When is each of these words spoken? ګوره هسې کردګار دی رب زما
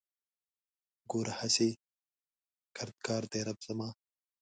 ګوره 1.11 1.33
هسې 1.39 1.69
کردګار 2.77 3.23
دی 3.31 3.39
رب 3.47 3.59
زما 3.67 3.89